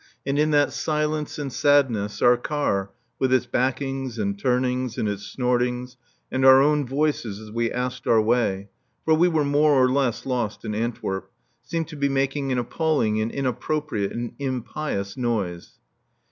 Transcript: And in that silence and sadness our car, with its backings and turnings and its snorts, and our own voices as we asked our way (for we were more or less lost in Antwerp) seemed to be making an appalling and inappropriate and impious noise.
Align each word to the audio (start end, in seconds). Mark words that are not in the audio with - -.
And 0.25 0.39
in 0.39 0.49
that 0.49 0.73
silence 0.73 1.37
and 1.37 1.53
sadness 1.53 2.23
our 2.23 2.35
car, 2.35 2.89
with 3.19 3.31
its 3.31 3.45
backings 3.45 4.17
and 4.17 4.35
turnings 4.35 4.97
and 4.97 5.07
its 5.07 5.21
snorts, 5.27 5.95
and 6.31 6.43
our 6.43 6.59
own 6.59 6.87
voices 6.87 7.39
as 7.39 7.51
we 7.51 7.71
asked 7.71 8.07
our 8.07 8.19
way 8.19 8.69
(for 9.05 9.13
we 9.13 9.27
were 9.27 9.45
more 9.45 9.73
or 9.75 9.91
less 9.91 10.25
lost 10.25 10.65
in 10.65 10.73
Antwerp) 10.73 11.29
seemed 11.61 11.87
to 11.89 11.95
be 11.95 12.09
making 12.09 12.51
an 12.51 12.57
appalling 12.57 13.21
and 13.21 13.31
inappropriate 13.31 14.11
and 14.11 14.33
impious 14.39 15.15
noise. 15.17 15.73